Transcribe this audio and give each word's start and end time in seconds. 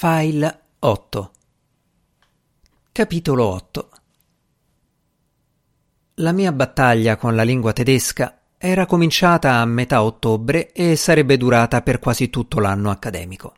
File 0.00 0.60
8 0.78 1.30
Capitolo 2.92 3.44
8 3.46 3.88
La 6.14 6.30
mia 6.30 6.52
battaglia 6.52 7.16
con 7.16 7.34
la 7.34 7.42
lingua 7.42 7.72
tedesca 7.72 8.42
era 8.58 8.86
cominciata 8.86 9.54
a 9.54 9.64
metà 9.64 10.04
ottobre 10.04 10.70
e 10.70 10.94
sarebbe 10.94 11.36
durata 11.36 11.82
per 11.82 11.98
quasi 11.98 12.30
tutto 12.30 12.60
l'anno 12.60 12.90
accademico. 12.90 13.54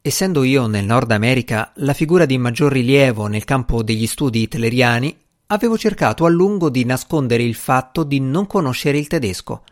Essendo 0.00 0.42
io 0.42 0.66
nel 0.68 0.86
Nord 0.86 1.10
America 1.10 1.72
la 1.74 1.92
figura 1.92 2.24
di 2.24 2.38
maggior 2.38 2.72
rilievo 2.72 3.26
nel 3.26 3.44
campo 3.44 3.82
degli 3.82 4.06
studi 4.06 4.40
hitleriani, 4.40 5.14
avevo 5.48 5.76
cercato 5.76 6.24
a 6.24 6.30
lungo 6.30 6.70
di 6.70 6.82
nascondere 6.86 7.42
il 7.42 7.56
fatto 7.56 8.04
di 8.04 8.20
non 8.20 8.46
conoscere 8.46 8.96
il 8.96 9.08
tedesco. 9.08 9.64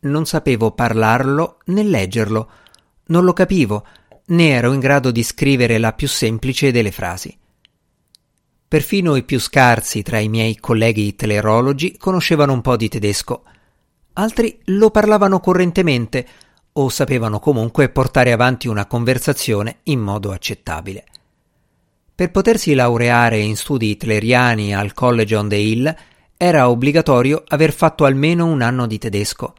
Non 0.00 0.26
sapevo 0.26 0.72
parlarlo 0.72 1.60
né 1.68 1.82
leggerlo, 1.82 2.50
non 3.06 3.24
lo 3.24 3.32
capivo, 3.32 3.86
né 4.26 4.48
ero 4.50 4.72
in 4.72 4.80
grado 4.80 5.10
di 5.10 5.22
scrivere 5.22 5.78
la 5.78 5.92
più 5.92 6.08
semplice 6.08 6.72
delle 6.72 6.90
frasi. 6.90 7.36
Perfino 8.68 9.14
i 9.14 9.22
più 9.22 9.38
scarsi 9.38 10.02
tra 10.02 10.18
i 10.18 10.28
miei 10.28 10.56
colleghi 10.56 11.14
telerologi 11.14 11.96
conoscevano 11.96 12.52
un 12.52 12.62
po' 12.62 12.76
di 12.76 12.88
tedesco. 12.88 13.44
Altri 14.14 14.60
lo 14.64 14.90
parlavano 14.90 15.38
correntemente 15.38 16.26
o 16.72 16.88
sapevano 16.88 17.38
comunque 17.38 17.88
portare 17.88 18.32
avanti 18.32 18.66
una 18.66 18.86
conversazione 18.86 19.78
in 19.84 20.00
modo 20.00 20.32
accettabile. 20.32 21.04
Per 22.14 22.30
potersi 22.30 22.74
laureare 22.74 23.38
in 23.38 23.56
studi 23.56 23.90
hitleriani 23.90 24.74
al 24.74 24.94
College 24.94 25.36
on 25.36 25.48
the 25.48 25.56
Hill 25.56 25.96
era 26.36 26.68
obbligatorio 26.68 27.44
aver 27.46 27.72
fatto 27.72 28.04
almeno 28.04 28.46
un 28.46 28.62
anno 28.62 28.86
di 28.86 28.98
tedesco. 28.98 29.54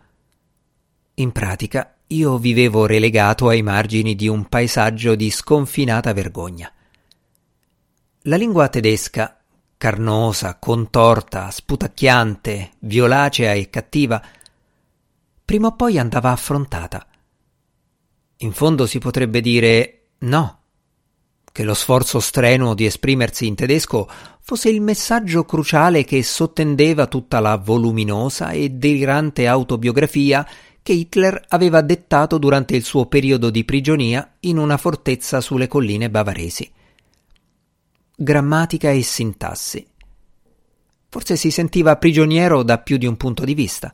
In 1.15 1.31
pratica 1.31 1.96
io 2.07 2.37
vivevo 2.37 2.85
relegato 2.85 3.49
ai 3.49 3.61
margini 3.61 4.15
di 4.15 4.27
un 4.27 4.45
paesaggio 4.45 5.15
di 5.15 5.29
sconfinata 5.29 6.13
vergogna. 6.13 6.71
La 8.21 8.37
lingua 8.37 8.69
tedesca, 8.69 9.39
carnosa, 9.75 10.57
contorta, 10.57 11.51
sputacchiante, 11.51 12.71
violacea 12.79 13.53
e 13.53 13.69
cattiva, 13.69 14.21
prima 15.43 15.67
o 15.67 15.75
poi 15.75 15.97
andava 15.97 16.31
affrontata. 16.31 17.05
In 18.37 18.53
fondo 18.53 18.85
si 18.85 18.99
potrebbe 18.99 19.41
dire 19.41 20.09
no, 20.19 20.59
che 21.51 21.63
lo 21.63 21.73
sforzo 21.73 22.19
strenuo 22.19 22.73
di 22.73 22.85
esprimersi 22.85 23.47
in 23.47 23.55
tedesco 23.55 24.07
fosse 24.41 24.69
il 24.69 24.79
messaggio 24.79 25.43
cruciale 25.43 26.03
che 26.03 26.23
sottendeva 26.23 27.07
tutta 27.07 27.39
la 27.39 27.57
voluminosa 27.57 28.51
e 28.51 28.69
delirante 28.69 29.47
autobiografia 29.47 30.47
che 30.87 30.93
Hitler 30.93 31.43
aveva 31.49 31.81
dettato 31.81 32.37
durante 32.37 32.73
il 32.77 32.85
suo 32.85 33.07
periodo 33.07 33.49
di 33.49 33.65
prigionia 33.65 34.35
in 34.39 34.57
una 34.57 34.77
fortezza 34.77 35.41
sulle 35.41 35.67
colline 35.67 36.09
bavaresi. 36.09 36.71
Grammatica 38.15 38.89
e 38.91 39.03
sintassi. 39.03 39.85
Forse 41.09 41.35
si 41.35 41.51
sentiva 41.51 41.97
prigioniero 41.97 42.63
da 42.63 42.77
più 42.77 42.95
di 42.95 43.05
un 43.05 43.17
punto 43.17 43.43
di 43.43 43.53
vista. 43.53 43.93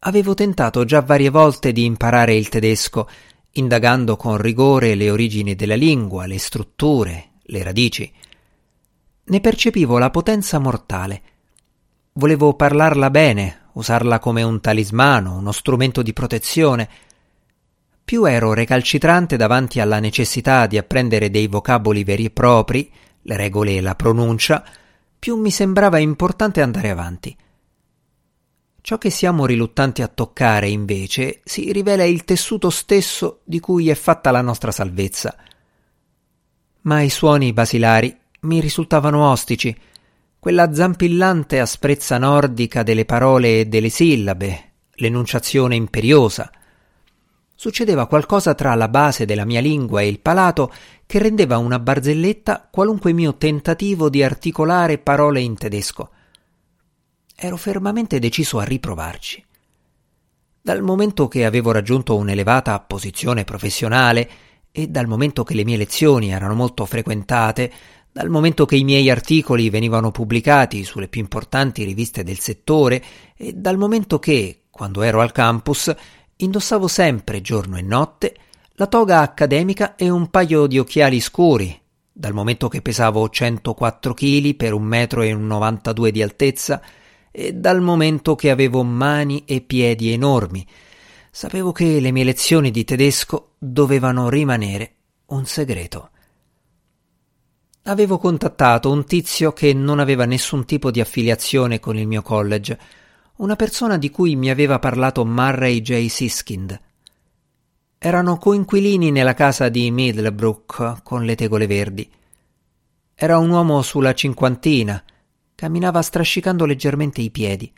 Avevo 0.00 0.34
tentato 0.34 0.84
già 0.84 1.00
varie 1.00 1.30
volte 1.30 1.70
di 1.70 1.84
imparare 1.84 2.34
il 2.34 2.48
tedesco, 2.48 3.08
indagando 3.52 4.16
con 4.16 4.36
rigore 4.36 4.96
le 4.96 5.10
origini 5.10 5.54
della 5.54 5.76
lingua, 5.76 6.26
le 6.26 6.38
strutture, 6.40 7.34
le 7.40 7.62
radici. 7.62 8.12
Ne 9.26 9.40
percepivo 9.40 9.96
la 9.96 10.10
potenza 10.10 10.58
mortale. 10.58 11.22
Volevo 12.14 12.54
parlarla 12.54 13.10
bene, 13.10 13.63
usarla 13.74 14.18
come 14.18 14.42
un 14.42 14.60
talismano, 14.60 15.36
uno 15.36 15.52
strumento 15.52 16.02
di 16.02 16.12
protezione. 16.12 16.88
Più 18.04 18.24
ero 18.24 18.52
recalcitrante 18.52 19.36
davanti 19.36 19.80
alla 19.80 19.98
necessità 19.98 20.66
di 20.66 20.76
apprendere 20.78 21.30
dei 21.30 21.46
vocaboli 21.46 22.04
veri 22.04 22.26
e 22.26 22.30
propri, 22.30 22.90
le 23.22 23.36
regole 23.36 23.76
e 23.76 23.80
la 23.80 23.94
pronuncia, 23.94 24.64
più 25.18 25.36
mi 25.36 25.50
sembrava 25.50 25.98
importante 25.98 26.60
andare 26.60 26.90
avanti. 26.90 27.36
Ciò 28.80 28.98
che 28.98 29.08
siamo 29.08 29.46
riluttanti 29.46 30.02
a 30.02 30.08
toccare, 30.08 30.68
invece, 30.68 31.40
si 31.44 31.72
rivela 31.72 32.04
il 32.04 32.24
tessuto 32.24 32.68
stesso 32.68 33.40
di 33.44 33.58
cui 33.58 33.88
è 33.88 33.94
fatta 33.94 34.30
la 34.30 34.42
nostra 34.42 34.70
salvezza. 34.70 35.34
Ma 36.82 37.00
i 37.00 37.08
suoni 37.08 37.54
basilari 37.54 38.14
mi 38.40 38.60
risultavano 38.60 39.30
ostici, 39.30 39.74
quella 40.44 40.74
zampillante 40.74 41.58
asprezza 41.58 42.18
nordica 42.18 42.82
delle 42.82 43.06
parole 43.06 43.60
e 43.60 43.64
delle 43.64 43.88
sillabe, 43.88 44.72
l'enunciazione 44.96 45.74
imperiosa. 45.74 46.52
Succedeva 47.54 48.06
qualcosa 48.06 48.52
tra 48.52 48.74
la 48.74 48.88
base 48.88 49.24
della 49.24 49.46
mia 49.46 49.62
lingua 49.62 50.02
e 50.02 50.08
il 50.08 50.20
palato 50.20 50.70
che 51.06 51.18
rendeva 51.18 51.56
una 51.56 51.78
barzelletta 51.78 52.68
qualunque 52.70 53.14
mio 53.14 53.36
tentativo 53.36 54.10
di 54.10 54.22
articolare 54.22 54.98
parole 54.98 55.40
in 55.40 55.56
tedesco. 55.56 56.10
Ero 57.34 57.56
fermamente 57.56 58.18
deciso 58.18 58.58
a 58.58 58.64
riprovarci. 58.64 59.42
Dal 60.60 60.82
momento 60.82 61.26
che 61.26 61.46
avevo 61.46 61.72
raggiunto 61.72 62.16
un'elevata 62.16 62.78
posizione 62.80 63.44
professionale 63.44 64.28
e 64.70 64.88
dal 64.88 65.06
momento 65.06 65.42
che 65.42 65.54
le 65.54 65.64
mie 65.64 65.78
lezioni 65.78 66.32
erano 66.32 66.52
molto 66.52 66.84
frequentate, 66.84 67.72
dal 68.14 68.30
momento 68.30 68.64
che 68.64 68.76
i 68.76 68.84
miei 68.84 69.10
articoli 69.10 69.70
venivano 69.70 70.12
pubblicati 70.12 70.84
sulle 70.84 71.08
più 71.08 71.20
importanti 71.20 71.82
riviste 71.82 72.22
del 72.22 72.38
settore 72.38 73.02
e 73.36 73.54
dal 73.54 73.76
momento 73.76 74.20
che, 74.20 74.66
quando 74.70 75.02
ero 75.02 75.20
al 75.20 75.32
campus, 75.32 75.92
indossavo 76.36 76.86
sempre, 76.86 77.40
giorno 77.40 77.76
e 77.76 77.82
notte, 77.82 78.36
la 78.74 78.86
toga 78.86 79.20
accademica 79.20 79.96
e 79.96 80.10
un 80.10 80.30
paio 80.30 80.68
di 80.68 80.78
occhiali 80.78 81.18
scuri, 81.18 81.76
dal 82.12 82.32
momento 82.32 82.68
che 82.68 82.82
pesavo 82.82 83.28
104 83.28 84.14
kg 84.14 84.54
per 84.54 84.74
un 84.74 84.84
metro 84.84 85.22
e 85.22 85.32
un 85.32 85.48
92 85.48 86.12
di 86.12 86.22
altezza, 86.22 86.80
e 87.32 87.52
dal 87.52 87.80
momento 87.80 88.36
che 88.36 88.50
avevo 88.50 88.84
mani 88.84 89.42
e 89.44 89.60
piedi 89.60 90.12
enormi, 90.12 90.64
sapevo 91.32 91.72
che 91.72 91.98
le 91.98 92.12
mie 92.12 92.22
lezioni 92.22 92.70
di 92.70 92.84
tedesco 92.84 93.54
dovevano 93.58 94.28
rimanere 94.28 94.92
un 95.26 95.44
segreto. 95.46 96.10
Avevo 97.86 98.16
contattato 98.16 98.90
un 98.90 99.04
tizio 99.04 99.52
che 99.52 99.74
non 99.74 99.98
aveva 99.98 100.24
nessun 100.24 100.64
tipo 100.64 100.90
di 100.90 101.00
affiliazione 101.00 101.80
con 101.80 101.98
il 101.98 102.06
mio 102.06 102.22
college, 102.22 102.78
una 103.36 103.56
persona 103.56 103.98
di 103.98 104.08
cui 104.08 104.36
mi 104.36 104.48
aveva 104.48 104.78
parlato 104.78 105.26
Murray 105.26 105.82
J. 105.82 106.06
Siskind. 106.06 106.80
Erano 107.98 108.38
coinquilini 108.38 109.10
nella 109.10 109.34
casa 109.34 109.68
di 109.68 109.90
Middlebrook 109.90 111.02
con 111.02 111.26
le 111.26 111.34
tegole 111.34 111.66
verdi. 111.66 112.10
Era 113.14 113.36
un 113.36 113.50
uomo 113.50 113.82
sulla 113.82 114.14
cinquantina, 114.14 115.04
camminava 115.54 116.00
strascicando 116.00 116.64
leggermente 116.64 117.20
i 117.20 117.30
piedi. 117.30 117.70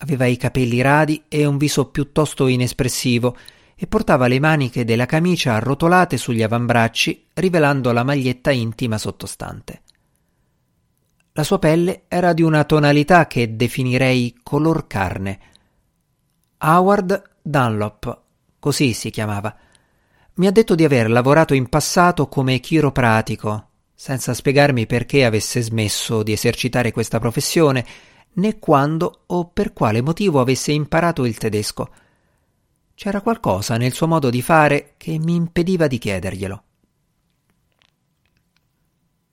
Aveva 0.00 0.26
i 0.26 0.36
capelli 0.36 0.82
radi 0.82 1.24
e 1.26 1.46
un 1.46 1.56
viso 1.56 1.86
piuttosto 1.86 2.46
inespressivo 2.48 3.34
e 3.82 3.86
portava 3.86 4.26
le 4.26 4.38
maniche 4.38 4.84
della 4.84 5.06
camicia 5.06 5.54
arrotolate 5.54 6.18
sugli 6.18 6.42
avambracci, 6.42 7.28
rivelando 7.32 7.92
la 7.92 8.04
maglietta 8.04 8.50
intima 8.50 8.98
sottostante. 8.98 9.80
La 11.32 11.42
sua 11.44 11.58
pelle 11.58 12.02
era 12.06 12.34
di 12.34 12.42
una 12.42 12.64
tonalità 12.64 13.26
che 13.26 13.56
definirei 13.56 14.40
color 14.42 14.86
carne. 14.86 15.38
Howard 16.58 17.22
Dunlop, 17.40 18.20
così 18.58 18.92
si 18.92 19.08
chiamava. 19.08 19.56
Mi 20.34 20.46
ha 20.46 20.50
detto 20.52 20.74
di 20.74 20.84
aver 20.84 21.08
lavorato 21.08 21.54
in 21.54 21.70
passato 21.70 22.28
come 22.28 22.60
chiropratico, 22.60 23.68
senza 23.94 24.34
spiegarmi 24.34 24.84
perché 24.84 25.24
avesse 25.24 25.62
smesso 25.62 26.22
di 26.22 26.32
esercitare 26.32 26.92
questa 26.92 27.18
professione, 27.18 27.86
né 28.34 28.58
quando 28.58 29.22
o 29.24 29.46
per 29.46 29.72
quale 29.72 30.02
motivo 30.02 30.38
avesse 30.38 30.70
imparato 30.70 31.24
il 31.24 31.38
tedesco. 31.38 31.90
C'era 33.00 33.22
qualcosa 33.22 33.78
nel 33.78 33.94
suo 33.94 34.06
modo 34.06 34.28
di 34.28 34.42
fare 34.42 34.92
che 34.98 35.18
mi 35.18 35.34
impediva 35.34 35.86
di 35.86 35.96
chiederglielo. 35.96 36.62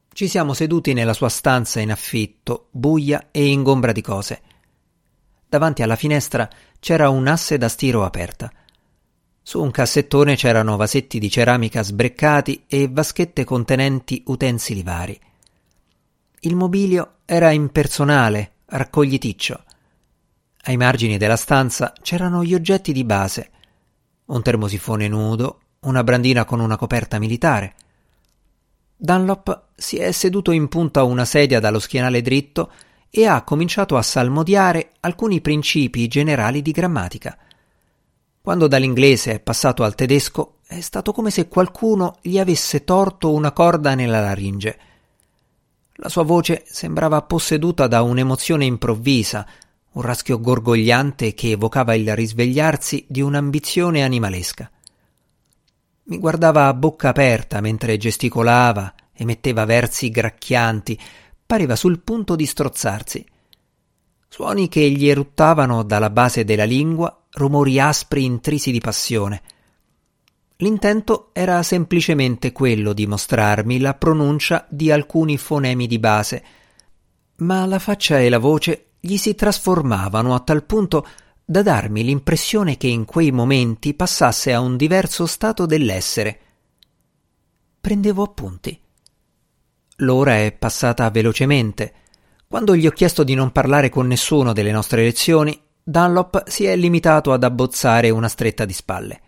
Ci 0.07 0.29
siamo 0.29 0.53
seduti 0.53 0.93
nella 0.93 1.11
sua 1.11 1.27
stanza 1.27 1.81
in 1.81 1.91
affitto, 1.91 2.69
buia 2.71 3.27
e 3.29 3.45
ingombra 3.45 3.91
di 3.91 3.99
cose. 3.99 4.41
Davanti 5.49 5.81
alla 5.81 5.97
finestra 5.97 6.49
c'era 6.79 7.09
un'asse 7.09 7.57
da 7.57 7.67
stiro 7.67 8.05
aperta. 8.05 8.49
Su 9.41 9.61
un 9.61 9.71
cassettone 9.71 10.37
c'erano 10.37 10.77
vasetti 10.77 11.19
di 11.19 11.29
ceramica 11.29 11.83
sbreccati 11.83 12.63
e 12.67 12.87
vaschette 12.89 13.43
contenenti 13.43 14.23
utensili 14.27 14.81
vari. 14.81 15.19
Il 16.39 16.55
mobilio 16.55 17.15
era 17.25 17.51
impersonale, 17.51 18.53
raccogliticcio. 18.67 19.63
Ai 20.61 20.77
margini 20.77 21.17
della 21.17 21.35
stanza 21.35 21.91
c'erano 22.01 22.45
gli 22.45 22.53
oggetti 22.53 22.93
di 22.93 23.03
base, 23.03 23.51
un 24.27 24.41
termosifone 24.41 25.07
nudo, 25.07 25.59
una 25.81 26.03
brandina 26.03 26.45
con 26.45 26.59
una 26.59 26.77
coperta 26.77 27.19
militare. 27.19 27.75
Dunlop 28.95 29.65
si 29.75 29.97
è 29.97 30.11
seduto 30.11 30.51
in 30.51 30.67
punta 30.67 31.01
a 31.01 31.03
una 31.03 31.25
sedia 31.25 31.59
dallo 31.59 31.79
schienale 31.79 32.21
dritto 32.21 32.71
e 33.09 33.25
ha 33.25 33.43
cominciato 33.43 33.95
a 33.95 34.01
salmodiare 34.01 34.91
alcuni 35.01 35.39
principi 35.39 36.07
generali 36.07 36.61
di 36.61 36.71
grammatica. 36.71 37.37
Quando 38.41 38.67
dall'inglese 38.67 39.33
è 39.33 39.39
passato 39.39 39.83
al 39.83 39.95
tedesco 39.95 40.59
è 40.65 40.81
stato 40.81 41.11
come 41.13 41.31
se 41.31 41.47
qualcuno 41.47 42.17
gli 42.21 42.39
avesse 42.39 42.83
torto 42.83 43.31
una 43.31 43.51
corda 43.51 43.95
nella 43.95 44.19
laringe. 44.19 44.79
La 45.99 46.09
sua 46.09 46.23
voce 46.23 46.63
sembrava 46.67 47.21
posseduta 47.21 47.87
da 47.87 48.01
un'emozione 48.01 48.65
improvvisa, 48.65 49.47
un 49.97 50.03
raschio 50.03 50.39
gorgogliante 50.39 51.33
che 51.33 51.51
evocava 51.51 51.95
il 51.95 52.15
risvegliarsi 52.15 53.05
di 53.09 53.21
un'ambizione 53.21 54.03
animalesca. 54.03 54.69
Mi 56.03 56.19
guardava 56.19 56.67
a 56.67 56.73
bocca 56.75 57.09
aperta 57.09 57.59
mentre 57.61 57.97
gesticolava, 57.97 58.93
emetteva 59.11 59.65
versi 59.65 60.11
gracchianti, 60.11 60.99
pareva 61.43 61.75
sul 61.75 61.99
punto 62.01 62.35
di 62.35 62.45
strozzarsi. 62.45 63.25
Suoni 64.29 64.67
che 64.67 64.87
gli 64.91 65.07
eruttavano 65.07 65.81
dalla 65.81 66.11
base 66.11 66.43
della 66.43 66.63
lingua, 66.63 67.23
rumori 67.31 67.79
aspri 67.79 68.23
intrisi 68.23 68.69
di 68.69 68.79
passione. 68.79 69.41
L'intento 70.57 71.31
era 71.33 71.63
semplicemente 71.63 72.51
quello 72.51 72.93
di 72.93 73.07
mostrarmi 73.07 73.79
la 73.79 73.95
pronuncia 73.95 74.67
di 74.69 74.91
alcuni 74.91 75.39
fonemi 75.39 75.87
di 75.87 75.97
base, 75.97 76.43
ma 77.37 77.65
la 77.65 77.79
faccia 77.79 78.19
e 78.19 78.29
la 78.29 78.39
voce 78.39 78.87
gli 79.07 79.15
si 79.17 79.35
trasformavano 79.35 80.35
a 80.35 80.41
tal 80.41 80.65
punto 80.65 81.07
da 81.45 81.61
darmi 81.61 82.03
l'impressione 82.03 82.75
che 82.75 82.87
in 82.87 83.05
quei 83.05 83.31
momenti 83.31 83.93
passasse 83.93 84.53
a 84.53 84.59
un 84.59 84.75
diverso 84.75 85.25
stato 85.25 85.65
dell'essere. 85.65 86.39
Prendevo 87.79 88.21
appunti. 88.21 88.77
L'ora 90.01 90.39
è 90.39 90.51
passata 90.51 91.09
velocemente. 91.09 91.93
Quando 92.47 92.75
gli 92.75 92.85
ho 92.85 92.91
chiesto 92.91 93.23
di 93.23 93.33
non 93.33 93.53
parlare 93.53 93.87
con 93.87 94.07
nessuno 94.07 94.51
delle 94.51 94.73
nostre 94.73 95.03
lezioni, 95.03 95.57
Dunlop 95.81 96.49
si 96.49 96.65
è 96.65 96.75
limitato 96.75 97.31
ad 97.31 97.45
abbozzare 97.45 98.09
una 98.09 98.27
stretta 98.27 98.65
di 98.65 98.73
spalle. 98.73 99.21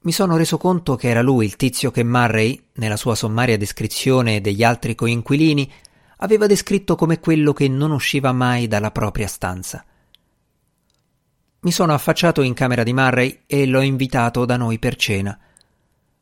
Mi 0.00 0.12
sono 0.12 0.38
reso 0.38 0.56
conto 0.56 0.96
che 0.96 1.08
era 1.10 1.20
lui 1.20 1.44
il 1.44 1.56
tizio 1.56 1.90
che 1.90 2.02
Murray, 2.02 2.68
nella 2.76 2.96
sua 2.96 3.14
sommaria 3.14 3.58
descrizione 3.58 4.40
degli 4.40 4.64
altri 4.64 4.94
coinquilini, 4.94 5.70
aveva 6.18 6.46
descritto 6.46 6.94
come 6.94 7.20
quello 7.20 7.52
che 7.52 7.68
non 7.68 7.90
usciva 7.90 8.32
mai 8.32 8.66
dalla 8.66 8.90
propria 8.90 9.26
stanza. 9.26 9.84
Mi 11.60 11.72
sono 11.72 11.92
affacciato 11.92 12.42
in 12.42 12.54
camera 12.54 12.82
di 12.82 12.92
Murray 12.92 13.40
e 13.46 13.66
l'ho 13.66 13.80
invitato 13.80 14.44
da 14.44 14.56
noi 14.56 14.78
per 14.78 14.96
cena. 14.96 15.38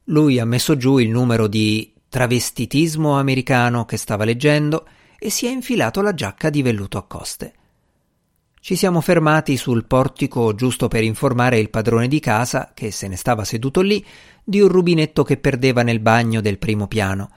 Lui 0.05 0.39
ha 0.39 0.45
messo 0.45 0.77
giù 0.77 0.99
il 0.99 1.11
numero 1.11 1.47
di 1.47 1.93
travestitismo 2.09 3.19
americano 3.19 3.85
che 3.85 3.97
stava 3.97 4.25
leggendo 4.25 4.87
e 5.19 5.31
si 5.31 5.47
è 5.47 5.51
infilato 5.51 6.01
la 6.01 6.15
giacca 6.15 6.49
di 6.49 6.63
velluto 6.63 6.99
a 6.99 7.05
coste. 7.07 7.55
Ci 8.61 8.75
siamo 8.75 9.01
fermati 9.01 9.57
sul 9.57 9.85
portico 9.85 10.55
giusto 10.55 10.89
per 10.89 11.05
informare 11.05 11.59
il 11.59 11.71
padrone 11.71 12.09
di 12.09 12.19
casa, 12.19 12.73
che 12.75 12.91
se 12.91 13.07
ne 13.07 13.17
stava 13.17 13.45
seduto 13.45 13.81
lì, 13.81 14.05
di 14.43 14.61
un 14.61 14.69
rubinetto 14.69 15.23
che 15.23 15.37
perdeva 15.37 15.83
nel 15.83 16.01
bagno 16.01 16.41
del 16.41 16.59
primo 16.59 16.89
piano. 16.89 17.31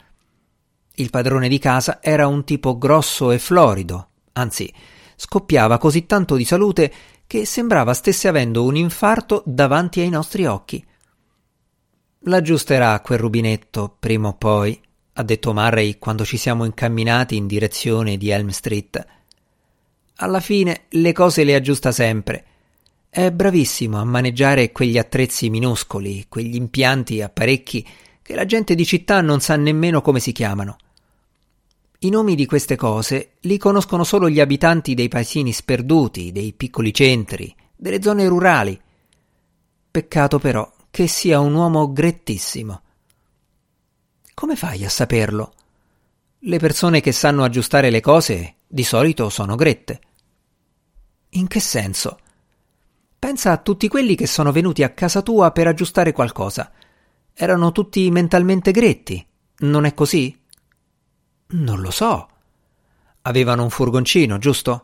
Il 0.99 1.09
padrone 1.09 1.47
di 1.47 1.59
casa 1.59 1.99
era 2.01 2.27
un 2.27 2.43
tipo 2.43 2.77
grosso 2.77 3.31
e 3.31 3.39
florido, 3.39 4.09
anzi, 4.33 4.71
scoppiava 5.15 5.77
così 5.77 6.05
tanto 6.05 6.35
di 6.35 6.43
salute 6.43 6.93
che 7.25 7.45
sembrava 7.45 7.93
stesse 7.93 8.27
avendo 8.27 8.65
un 8.65 8.75
infarto 8.75 9.41
davanti 9.45 10.01
ai 10.01 10.09
nostri 10.09 10.45
occhi. 10.45 10.85
L'aggiusterà 12.23 12.99
quel 12.99 13.17
rubinetto, 13.17 13.95
prima 13.97 14.27
o 14.27 14.33
poi, 14.33 14.77
ha 15.13 15.23
detto 15.23 15.53
Murray 15.53 15.97
quando 15.99 16.25
ci 16.25 16.35
siamo 16.35 16.65
incamminati 16.65 17.37
in 17.37 17.47
direzione 17.47 18.17
di 18.17 18.29
Elm 18.29 18.49
Street. 18.49 19.05
Alla 20.17 20.41
fine 20.41 20.81
le 20.89 21.13
cose 21.13 21.45
le 21.45 21.55
aggiusta 21.55 21.93
sempre. 21.93 22.43
È 23.09 23.31
bravissimo 23.31 23.97
a 23.97 24.03
maneggiare 24.03 24.73
quegli 24.73 24.97
attrezzi 24.97 25.49
minuscoli, 25.49 26.25
quegli 26.27 26.55
impianti 26.55 27.21
apparecchi 27.21 27.87
che 28.21 28.35
la 28.35 28.45
gente 28.45 28.75
di 28.75 28.85
città 28.85 29.21
non 29.21 29.39
sa 29.39 29.55
nemmeno 29.55 30.01
come 30.01 30.19
si 30.19 30.33
chiamano. 30.33 30.75
I 32.01 32.09
nomi 32.09 32.35
di 32.35 32.45
queste 32.45 32.77
cose 32.77 33.31
li 33.41 33.57
conoscono 33.57 34.05
solo 34.05 34.29
gli 34.29 34.39
abitanti 34.39 34.93
dei 34.93 35.09
paesini 35.09 35.51
sperduti, 35.51 36.31
dei 36.31 36.53
piccoli 36.53 36.93
centri, 36.93 37.53
delle 37.75 38.01
zone 38.01 38.25
rurali. 38.25 38.79
Peccato 39.91 40.39
però 40.39 40.71
che 40.89 41.07
sia 41.07 41.41
un 41.41 41.53
uomo 41.53 41.91
grettissimo. 41.91 42.81
Come 44.33 44.55
fai 44.55 44.85
a 44.85 44.89
saperlo? 44.89 45.53
Le 46.39 46.57
persone 46.57 47.01
che 47.01 47.11
sanno 47.11 47.43
aggiustare 47.43 47.89
le 47.89 47.99
cose 47.99 48.55
di 48.65 48.83
solito 48.83 49.27
sono 49.27 49.55
grette. 49.55 49.99
In 51.31 51.47
che 51.47 51.59
senso? 51.59 52.17
Pensa 53.19 53.51
a 53.51 53.57
tutti 53.57 53.89
quelli 53.89 54.15
che 54.15 54.25
sono 54.25 54.53
venuti 54.53 54.83
a 54.83 54.91
casa 54.91 55.21
tua 55.21 55.51
per 55.51 55.67
aggiustare 55.67 56.13
qualcosa. 56.13 56.71
Erano 57.33 57.73
tutti 57.73 58.09
mentalmente 58.09 58.71
gretti, 58.71 59.25
non 59.57 59.83
è 59.83 59.93
così? 59.93 60.38
Non 61.51 61.81
lo 61.81 61.89
so. 61.89 62.27
Avevano 63.23 63.63
un 63.63 63.69
furgoncino, 63.71 64.37
giusto? 64.37 64.83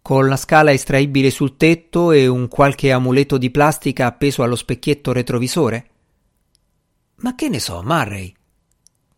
Con 0.00 0.28
la 0.28 0.36
scala 0.36 0.72
estraibile 0.72 1.30
sul 1.30 1.56
tetto 1.56 2.12
e 2.12 2.28
un 2.28 2.46
qualche 2.46 2.92
amuleto 2.92 3.38
di 3.38 3.50
plastica 3.50 4.06
appeso 4.06 4.44
allo 4.44 4.54
specchietto 4.54 5.12
retrovisore? 5.12 5.90
Ma 7.16 7.34
che 7.34 7.48
ne 7.48 7.58
so, 7.58 7.82
Murray? 7.82 8.32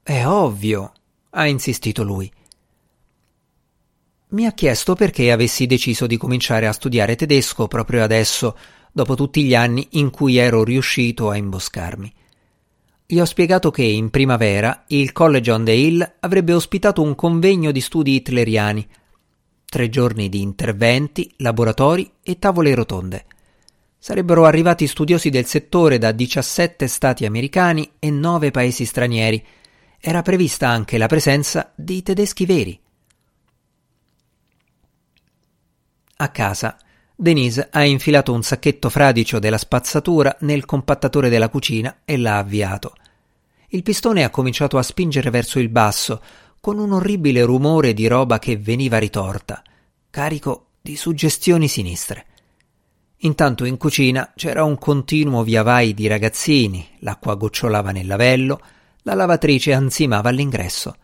È 0.03 0.27
ovvio, 0.27 0.93
ha 1.31 1.47
insistito 1.47 2.03
lui. 2.03 2.33
Mi 4.29 4.47
ha 4.47 4.53
chiesto 4.53 4.95
perché 4.95 5.31
avessi 5.31 5.67
deciso 5.67 6.07
di 6.07 6.17
cominciare 6.17 6.67
a 6.67 6.73
studiare 6.73 7.17
tedesco 7.17 7.69
proprio 7.69 8.03
adesso, 8.03 8.57
dopo 8.93 9.15
tutti 9.15 9.45
gli 9.45 9.55
anni 9.55 9.87
in 9.93 10.09
cui 10.09 10.39
ero 10.39 10.65
riuscito 10.65 11.29
a 11.29 11.37
imboscarmi. 11.37 12.15
Gli 13.11 13.21
ho 13.21 13.25
spiegato 13.25 13.71
che 13.71 13.85
in 13.85 14.11
primavera 14.11 14.85
il 14.89 15.13
College 15.13 15.51
on 15.51 15.65
the 15.65 15.73
Hill 15.73 16.17
avrebbe 16.21 16.53
ospitato 16.53 17.01
un 17.01 17.15
convegno 17.15 17.71
di 17.71 17.81
studi 17.81 18.17
hitleriani. 18.17 18.87
Tre 19.65 19.89
giorni 19.89 20.29
di 20.29 20.43
interventi, 20.43 21.33
laboratori 21.39 22.13
e 22.23 22.39
tavole 22.39 22.75
rotonde. 22.75 23.25
Sarebbero 23.97 24.45
arrivati 24.45 24.87
studiosi 24.87 25.31
del 25.31 25.47
settore 25.47 25.97
da 25.97 26.13
17 26.13 26.87
stati 26.87 27.25
americani 27.25 27.93
e 27.99 28.11
9 28.11 28.51
paesi 28.51 28.85
stranieri. 28.85 29.43
Era 29.99 30.21
prevista 30.21 30.69
anche 30.69 30.99
la 30.99 31.07
presenza 31.07 31.73
di 31.75 32.03
tedeschi 32.03 32.45
veri. 32.45 32.79
A 36.17 36.29
casa 36.29 36.77
Denise 37.21 37.67
ha 37.73 37.83
infilato 37.83 38.33
un 38.33 38.45
sacchetto 38.45 38.89
fradicio 38.89 39.41
della 39.41 39.59
spazzatura 39.59 40.37
nel 40.43 40.65
compattatore 40.65 41.29
della 41.29 41.49
cucina 41.49 42.03
e 42.05 42.17
l'ha 42.17 42.39
avviato. 42.39 42.93
Il 43.71 43.83
pistone 43.83 44.23
ha 44.23 44.31
cominciato 44.31 44.79
a 44.79 44.85
spingere 44.85 45.29
verso 45.29 45.59
il 45.59 45.69
basso, 45.69 46.23
con 46.61 46.79
un 46.79 46.93
orribile 46.93 47.43
rumore 47.43 47.93
di 47.93 48.07
roba 48.07 48.39
che 48.39 48.57
veniva 48.57 48.99
ritorta, 48.99 49.65
carico 50.11 50.67
di 50.81 50.95
suggestioni 50.95 51.67
sinistre. 51.67 52.27
Intanto 53.23 53.65
in 53.65 53.79
cucina 53.79 54.31
c'era 54.37 54.63
un 54.63 54.79
continuo 54.79 55.43
viavai 55.43 55.95
di 55.95 56.07
ragazzini, 56.07 56.89
l'acqua 57.01 57.35
gocciolava 57.35 57.91
nel 57.91 58.07
lavello, 58.07 58.61
la 59.03 59.15
lavatrice 59.15 59.73
ansimava 59.73 60.29
all'ingresso. 60.29 60.95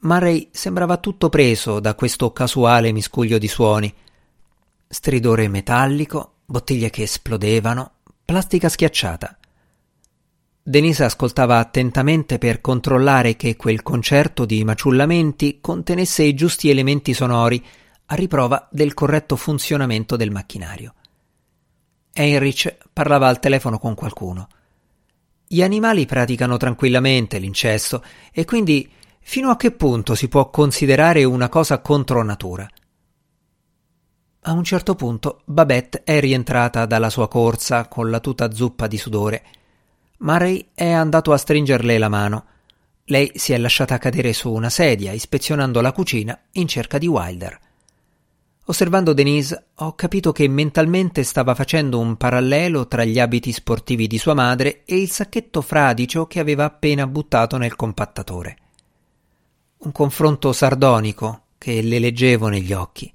Murray 0.00 0.50
sembrava 0.52 0.98
tutto 0.98 1.30
preso 1.30 1.80
da 1.80 1.94
questo 1.94 2.30
casuale 2.30 2.92
miscuglio 2.92 3.38
di 3.38 3.48
suoni, 3.48 3.90
stridore 4.94 5.48
metallico, 5.48 6.36
bottiglie 6.46 6.88
che 6.88 7.02
esplodevano, 7.02 7.94
plastica 8.24 8.68
schiacciata. 8.68 9.36
Denise 10.62 11.02
ascoltava 11.02 11.58
attentamente 11.58 12.38
per 12.38 12.60
controllare 12.60 13.34
che 13.34 13.56
quel 13.56 13.82
concerto 13.82 14.44
di 14.44 14.62
maciullamenti 14.62 15.58
contenesse 15.60 16.22
i 16.22 16.34
giusti 16.34 16.70
elementi 16.70 17.12
sonori 17.12 17.62
a 18.06 18.14
riprova 18.14 18.68
del 18.70 18.94
corretto 18.94 19.34
funzionamento 19.34 20.14
del 20.14 20.30
macchinario. 20.30 20.94
Heinrich 22.12 22.76
parlava 22.92 23.26
al 23.26 23.40
telefono 23.40 23.80
con 23.80 23.96
qualcuno. 23.96 24.46
Gli 25.44 25.60
animali 25.60 26.06
praticano 26.06 26.56
tranquillamente 26.56 27.38
l'incesto 27.38 28.02
e 28.32 28.44
quindi 28.44 28.88
fino 29.18 29.50
a 29.50 29.56
che 29.56 29.72
punto 29.72 30.14
si 30.14 30.28
può 30.28 30.50
considerare 30.50 31.24
una 31.24 31.48
cosa 31.48 31.80
contro 31.80 32.22
natura? 32.22 32.70
A 34.46 34.52
un 34.52 34.62
certo 34.62 34.94
punto 34.94 35.40
Babette 35.46 36.02
è 36.04 36.20
rientrata 36.20 36.84
dalla 36.84 37.08
sua 37.08 37.28
corsa 37.28 37.88
con 37.88 38.10
la 38.10 38.20
tuta 38.20 38.50
zuppa 38.52 38.86
di 38.86 38.98
sudore. 38.98 39.42
Murray 40.18 40.68
è 40.74 40.90
andato 40.90 41.32
a 41.32 41.38
stringerle 41.38 41.96
la 41.96 42.10
mano. 42.10 42.44
Lei 43.04 43.32
si 43.36 43.54
è 43.54 43.56
lasciata 43.56 43.96
cadere 43.96 44.34
su 44.34 44.52
una 44.52 44.68
sedia, 44.68 45.12
ispezionando 45.12 45.80
la 45.80 45.92
cucina 45.92 46.38
in 46.52 46.68
cerca 46.68 46.98
di 46.98 47.06
Wilder. 47.06 47.58
Osservando 48.66 49.14
Denise, 49.14 49.68
ho 49.76 49.94
capito 49.94 50.30
che 50.32 50.46
mentalmente 50.46 51.22
stava 51.22 51.54
facendo 51.54 51.98
un 51.98 52.18
parallelo 52.18 52.86
tra 52.86 53.04
gli 53.04 53.18
abiti 53.18 53.50
sportivi 53.50 54.06
di 54.06 54.18
sua 54.18 54.34
madre 54.34 54.82
e 54.84 55.00
il 55.00 55.10
sacchetto 55.10 55.62
fradicio 55.62 56.26
che 56.26 56.38
aveva 56.38 56.64
appena 56.64 57.06
buttato 57.06 57.56
nel 57.56 57.76
compattatore. 57.76 58.58
Un 59.78 59.92
confronto 59.92 60.52
sardonico 60.52 61.44
che 61.56 61.80
le 61.80 61.98
leggevo 61.98 62.48
negli 62.48 62.74
occhi. 62.74 63.10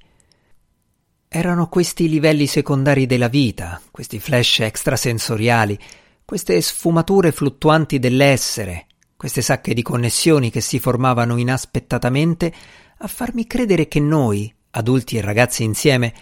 Erano 1.32 1.70
questi 1.70 2.10
livelli 2.10 2.48
secondari 2.48 3.06
della 3.06 3.28
vita, 3.28 3.80
questi 3.92 4.20
flash 4.20 4.62
extrasensoriali, 4.62 5.78
queste 6.26 6.60
sfumature 6.60 7.32
fluttuanti 7.32 8.00
dell'essere, 8.00 8.88
queste 9.16 9.44
sacche 9.44 9.76
di 9.76 9.84
connessioni 9.84 10.50
che 10.50 10.60
si 10.60 10.80
formavano 10.80 11.38
inaspettatamente 11.38 12.52
a 12.98 13.08
farmi 13.08 13.46
credere 13.46 13.88
che 13.88 14.00
noi, 14.00 14.52
adulti 14.72 15.18
e 15.18 15.22
ragazzi 15.22 15.64
insieme, 15.64 16.16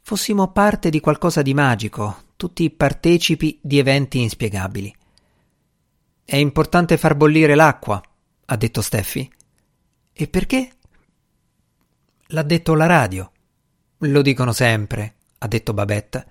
fossimo 0.00 0.50
parte 0.52 0.88
di 0.88 1.00
qualcosa 1.00 1.42
di 1.42 1.52
magico, 1.52 2.22
tutti 2.36 2.70
partecipi 2.70 3.58
di 3.60 3.78
eventi 3.78 4.22
inspiegabili. 4.22 4.96
È 6.24 6.36
importante 6.36 6.96
far 6.96 7.14
bollire 7.14 7.54
l'acqua, 7.54 8.00
ha 8.46 8.56
detto 8.56 8.80
Steffi. 8.80 9.30
E 10.14 10.28
perché? 10.28 10.70
L'ha 12.28 12.42
detto 12.42 12.74
la 12.74 12.86
radio. 12.86 13.30
Lo 14.00 14.22
dicono 14.22 14.52
sempre, 14.52 15.14
ha 15.38 15.46
detto 15.46 15.72
Babette. 15.72 16.26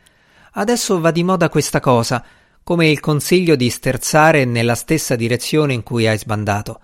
Adesso 0.53 0.99
va 0.99 1.11
di 1.11 1.23
moda 1.23 1.49
questa 1.49 1.79
cosa, 1.79 2.23
come 2.63 2.89
il 2.89 2.99
consiglio 2.99 3.55
di 3.55 3.69
sterzare 3.69 4.45
nella 4.45 4.75
stessa 4.75 5.15
direzione 5.15 5.73
in 5.73 5.83
cui 5.83 6.07
hai 6.07 6.17
sbandato. 6.17 6.79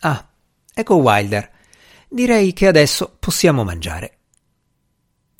Ah, 0.00 0.26
ecco 0.72 0.94
Wilder. 0.96 1.50
Direi 2.08 2.52
che 2.52 2.66
adesso 2.66 3.16
possiamo 3.18 3.64
mangiare. 3.64 4.18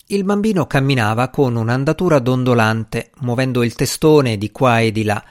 Il 0.06 0.24
bambino 0.24 0.66
camminava 0.66 1.28
con 1.28 1.56
un'andatura 1.56 2.18
dondolante, 2.18 3.10
muovendo 3.20 3.62
il 3.62 3.74
testone 3.74 4.36
di 4.36 4.50
qua 4.50 4.80
e 4.80 4.92
di 4.92 5.04
là. 5.04 5.22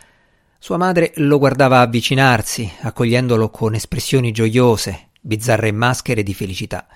Sua 0.58 0.78
madre 0.78 1.14
lo 1.18 1.38
guardava 1.38 1.82
avvicinarsi, 1.82 2.72
accogliendolo 2.82 3.50
con 3.50 3.76
espressioni 3.76 4.32
gioiose, 4.32 5.10
bizzarre 5.22 5.72
maschere 5.72 6.24
di 6.24 6.34
felicità. 6.34 6.88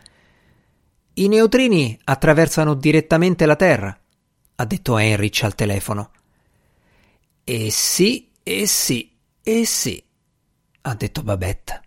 I 1.17 1.29
neutrini 1.29 1.98
attraversano 2.03 2.74
direttamente 2.74 3.45
la 3.45 3.55
Terra, 3.55 3.98
ha 4.55 4.65
detto 4.65 4.98
Heinrich 4.98 5.43
al 5.43 5.55
telefono. 5.55 6.12
E 7.45 7.72
sì, 7.72 8.31
e 8.43 8.67
sì, 8.67 9.15
e 9.41 9.65
sì, 9.65 10.03
ha 10.81 10.93
detto 10.93 11.24
Babette. 11.24 11.85